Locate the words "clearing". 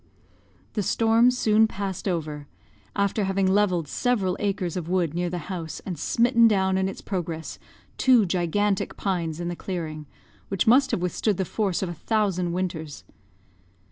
9.55-10.07